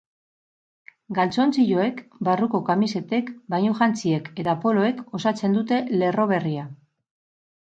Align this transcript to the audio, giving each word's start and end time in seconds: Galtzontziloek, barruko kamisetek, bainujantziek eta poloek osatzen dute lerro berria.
Galtzontziloek, 1.17 1.99
barruko 2.29 2.61
kamisetek, 2.69 3.29
bainujantziek 3.55 4.33
eta 4.45 4.57
poloek 4.65 5.05
osatzen 5.19 5.59
dute 5.59 5.81
lerro 6.03 6.27
berria. 6.33 6.67